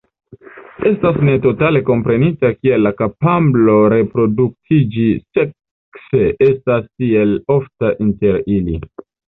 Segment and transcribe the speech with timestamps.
[0.91, 8.83] Estas ne totale komprenita kial la kapablo reproduktiĝi sekse estas tiel ofta inter ili.